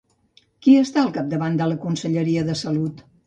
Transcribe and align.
Qui 0.65 0.73
està 0.83 0.99
al 1.03 1.11
capdavant 1.17 1.59
de 1.61 1.67
la 1.73 1.77
conselleria 1.85 2.47
de 2.51 2.57
Salut? 2.65 3.05